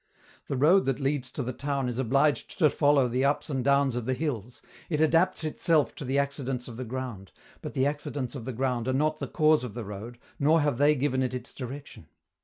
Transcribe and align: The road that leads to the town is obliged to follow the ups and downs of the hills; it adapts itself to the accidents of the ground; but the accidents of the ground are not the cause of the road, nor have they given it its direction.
The 0.47 0.57
road 0.57 0.85
that 0.85 0.99
leads 0.99 1.29
to 1.29 1.43
the 1.43 1.53
town 1.53 1.87
is 1.87 1.99
obliged 1.99 2.57
to 2.57 2.71
follow 2.71 3.07
the 3.07 3.23
ups 3.23 3.51
and 3.51 3.63
downs 3.63 3.95
of 3.95 4.07
the 4.07 4.15
hills; 4.15 4.63
it 4.89 4.99
adapts 4.99 5.43
itself 5.43 5.93
to 5.93 6.03
the 6.05 6.17
accidents 6.17 6.67
of 6.67 6.75
the 6.75 6.85
ground; 6.85 7.31
but 7.61 7.75
the 7.75 7.85
accidents 7.85 8.33
of 8.33 8.45
the 8.45 8.51
ground 8.53 8.87
are 8.87 8.93
not 8.93 9.19
the 9.19 9.27
cause 9.27 9.63
of 9.63 9.75
the 9.75 9.85
road, 9.85 10.17
nor 10.39 10.61
have 10.61 10.79
they 10.79 10.95
given 10.95 11.21
it 11.21 11.35
its 11.35 11.53
direction. 11.53 12.07